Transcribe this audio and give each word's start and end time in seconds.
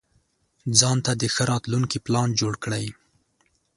ځانته 0.79 1.11
د 1.21 1.23
ښه 1.33 1.43
راتلونکي 1.51 1.97
پلان 2.05 2.29
جوړ 2.39 2.53
کړئ. 2.63 2.85